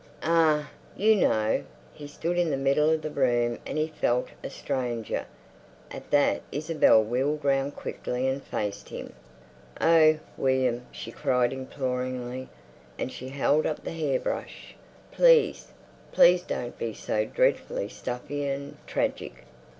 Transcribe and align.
"Ah, 0.23 0.71
you 0.97 1.15
know!" 1.15 1.63
He 1.93 2.07
stood 2.07 2.35
in 2.35 2.49
the 2.49 2.57
middle 2.57 2.89
of 2.89 3.03
the 3.03 3.11
room 3.11 3.59
and 3.67 3.77
he 3.77 3.85
felt 3.87 4.29
a 4.43 4.49
stranger. 4.49 5.27
At 5.91 6.09
that 6.09 6.41
Isabel 6.51 7.03
wheeled 7.03 7.45
round 7.45 7.75
quickly 7.75 8.27
and 8.27 8.41
faced 8.41 8.89
him. 8.89 9.13
"Oh, 9.79 10.17
William!" 10.37 10.87
she 10.91 11.11
cried 11.11 11.53
imploringly, 11.53 12.49
and 12.97 13.11
she 13.11 13.29
held 13.29 13.67
up 13.67 13.83
the 13.83 13.91
hair 13.91 14.19
brush: 14.19 14.73
"Please! 15.11 15.67
Please 16.11 16.41
don't 16.41 16.79
be 16.79 16.95
so 16.95 17.23
dreadfully 17.23 17.87
stuffy 17.87 18.43
and—tragic. 18.47 19.45